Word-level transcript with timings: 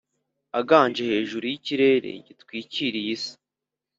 Aganje 0.59 1.01
hejuru 1.11 1.43
y’ikirere 1.51 2.11
gitwikiriye 2.27 3.09
isi, 3.15 3.33